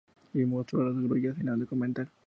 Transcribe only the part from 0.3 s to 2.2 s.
Y mostró las grullas en el documental.